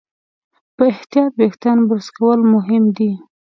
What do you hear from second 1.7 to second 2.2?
برس